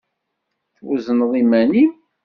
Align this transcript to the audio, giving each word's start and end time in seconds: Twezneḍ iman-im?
Twezneḍ 0.77 1.31
iman-im? 1.41 1.91